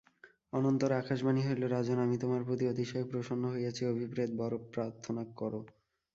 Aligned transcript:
অনন্তর 0.53 0.91
আকাশবাণী 0.93 1.41
হইল 1.43 1.61
রাজন 1.67 1.97
আমি 1.99 2.15
তোমার 2.17 2.41
প্রতি 2.43 2.65
অতিশয় 2.67 3.05
প্রসন্ন 3.11 3.43
হইয়াছি 3.53 3.81
অভিপ্রেত 3.85 4.29
বর 4.35 4.51
প্রার্থনা 4.73 5.23
কর। 5.31 5.53